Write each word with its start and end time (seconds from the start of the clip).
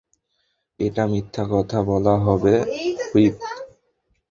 এটা 0.79 1.03
মিথ্যা 1.07 1.43
কথা 1.51 1.79
বলা 1.81 2.15
হবে, 2.17 2.53
হুইপ। 3.07 3.35